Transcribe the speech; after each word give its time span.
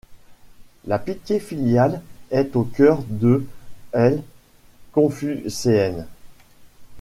La 0.87 0.97
piété 0.97 1.39
filiale 1.39 2.01
est 2.31 2.55
au 2.55 2.63
cœur 2.63 3.03
de 3.07 3.45
l’ 3.93 4.17
confucéenne. 4.93 6.07